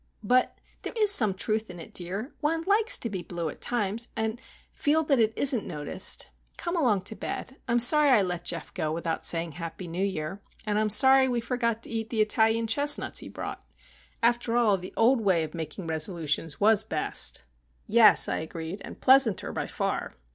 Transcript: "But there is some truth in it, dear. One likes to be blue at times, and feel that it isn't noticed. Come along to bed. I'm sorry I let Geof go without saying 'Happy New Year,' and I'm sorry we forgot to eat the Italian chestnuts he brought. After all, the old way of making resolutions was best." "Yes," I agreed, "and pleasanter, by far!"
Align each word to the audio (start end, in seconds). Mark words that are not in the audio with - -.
"But 0.23 0.57
there 0.81 0.95
is 0.97 1.11
some 1.11 1.35
truth 1.35 1.69
in 1.69 1.79
it, 1.79 1.93
dear. 1.93 2.33
One 2.39 2.63
likes 2.63 2.97
to 2.97 3.07
be 3.07 3.21
blue 3.21 3.49
at 3.49 3.61
times, 3.61 4.07
and 4.15 4.41
feel 4.71 5.03
that 5.03 5.19
it 5.19 5.31
isn't 5.35 5.63
noticed. 5.67 6.27
Come 6.57 6.75
along 6.75 7.03
to 7.03 7.15
bed. 7.15 7.57
I'm 7.67 7.77
sorry 7.79 8.09
I 8.09 8.23
let 8.23 8.43
Geof 8.45 8.73
go 8.73 8.91
without 8.91 9.27
saying 9.27 9.51
'Happy 9.51 9.87
New 9.87 10.03
Year,' 10.03 10.41
and 10.65 10.79
I'm 10.79 10.89
sorry 10.89 11.27
we 11.27 11.39
forgot 11.39 11.83
to 11.83 11.91
eat 11.91 12.09
the 12.09 12.19
Italian 12.23 12.65
chestnuts 12.65 13.19
he 13.19 13.29
brought. 13.29 13.61
After 14.23 14.57
all, 14.57 14.75
the 14.79 14.91
old 14.97 15.21
way 15.21 15.43
of 15.43 15.53
making 15.53 15.85
resolutions 15.85 16.59
was 16.59 16.83
best." 16.83 17.43
"Yes," 17.85 18.27
I 18.27 18.37
agreed, 18.39 18.81
"and 18.83 18.99
pleasanter, 18.99 19.51
by 19.53 19.67
far!" 19.67 20.13